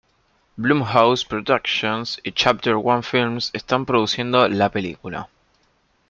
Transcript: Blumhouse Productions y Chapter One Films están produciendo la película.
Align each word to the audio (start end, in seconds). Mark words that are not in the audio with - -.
Blumhouse 0.57 1.23
Productions 1.23 2.19
y 2.25 2.31
Chapter 2.31 2.75
One 2.79 3.03
Films 3.03 3.51
están 3.53 3.85
produciendo 3.85 4.47
la 4.49 4.71
película. 4.71 5.29